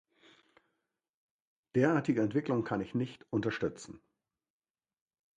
Derartige 1.75 2.23
Entwicklungen 2.23 2.63
kann 2.63 2.81
ich 2.81 2.95
nicht 2.95 3.23
unterstützen. 3.29 4.01